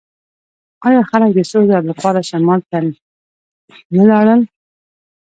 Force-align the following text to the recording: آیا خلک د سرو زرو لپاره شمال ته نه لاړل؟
آیا 0.87 1.01
خلک 1.09 1.31
د 1.33 1.39
سرو 1.49 1.63
زرو 1.69 1.89
لپاره 1.91 2.27
شمال 2.29 2.59
ته 2.69 2.77
نه 3.95 4.03
لاړل؟ 4.11 4.41